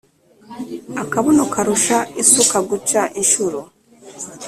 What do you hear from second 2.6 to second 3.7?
guca inshuro.